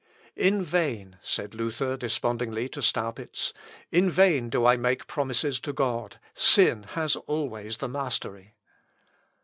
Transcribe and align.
"In 0.35 0.63
vain," 0.63 1.17
said 1.21 1.53
Luther 1.53 1.95
despondingly 1.95 2.67
to 2.69 2.81
Staupitz; 2.81 3.53
"in 3.91 4.09
vain 4.09 4.49
do 4.49 4.65
I 4.65 4.75
make 4.75 5.05
promises 5.05 5.59
to 5.59 5.73
God; 5.73 6.19
sin 6.33 6.81
has 6.97 7.15
always 7.15 7.77
the 7.77 7.87
mastery." 7.87 8.55